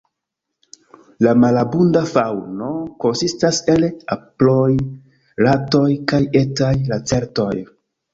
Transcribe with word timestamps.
La 1.25 1.33
malabunda 1.41 2.01
faŭno 2.11 2.69
konsistas 3.05 3.59
el 3.73 3.85
aproj, 4.15 4.71
ratoj 5.49 5.83
kaj 6.13 6.23
etaj 6.41 6.71
lacertoj. 6.95 7.51